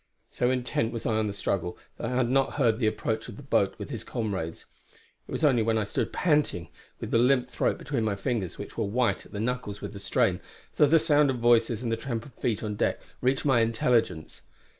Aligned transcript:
So 0.31 0.49
intent 0.49 0.91
was 0.91 1.05
I 1.05 1.13
on 1.17 1.27
the 1.27 1.31
struggle 1.31 1.77
that 1.97 2.11
I 2.11 2.15
had 2.15 2.27
not 2.27 2.53
heard 2.53 2.79
the 2.79 2.87
approach 2.87 3.27
of 3.29 3.37
the 3.37 3.43
boat 3.43 3.75
with 3.77 3.91
his 3.91 4.03
comrades. 4.03 4.65
It 5.27 5.31
was 5.31 5.43
only 5.45 5.61
when 5.61 5.77
I 5.77 5.83
stood 5.83 6.11
panting, 6.11 6.69
with 6.99 7.11
the 7.11 7.19
limp 7.19 7.51
throat 7.51 7.77
between 7.77 8.03
my 8.03 8.15
fingers 8.15 8.57
which 8.57 8.79
were 8.79 8.83
white 8.85 9.27
at 9.27 9.31
the 9.31 9.39
knuckles 9.39 9.79
with 9.79 9.93
the 9.93 9.99
strain, 9.99 10.39
that 10.77 10.87
the 10.87 10.97
sound 10.97 11.29
of 11.29 11.37
voices 11.37 11.83
and 11.83 11.91
the 11.91 11.97
tramp 11.97 12.25
of 12.25 12.33
feet 12.33 12.63
on 12.63 12.77
deck 12.77 12.99
reached 13.21 13.45
my 13.45 13.59
intelligence. 13.59 14.41